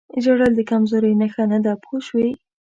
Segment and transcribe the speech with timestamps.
[0.23, 2.29] ژړل د کمزورۍ نښه نه ده پوه شوې!.